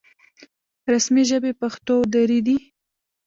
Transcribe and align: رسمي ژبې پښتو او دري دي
رسمي 0.93 1.23
ژبې 1.29 1.51
پښتو 1.61 1.93
او 1.99 2.03
دري 2.13 2.39
دي 2.47 2.57